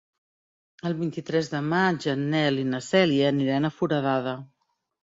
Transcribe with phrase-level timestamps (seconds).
[0.89, 4.37] El vint-i-tres de maig en Nel i na Cèlia aniran a Foradada.